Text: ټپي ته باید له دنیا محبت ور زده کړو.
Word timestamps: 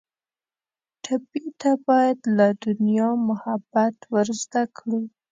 ټپي 1.03 1.43
ته 1.61 1.71
باید 1.87 2.19
له 2.37 2.47
دنیا 2.65 3.09
محبت 3.27 3.95
ور 4.11 4.27
زده 4.41 4.63
کړو. 4.77 5.01